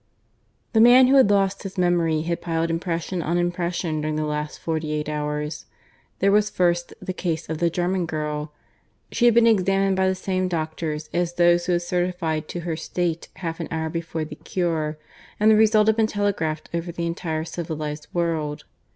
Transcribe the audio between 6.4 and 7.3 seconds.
first the